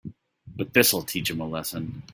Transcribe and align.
But 0.47 0.73
this'll 0.73 1.03
teach 1.03 1.29
them 1.29 1.41
a 1.41 1.47
lesson. 1.47 2.01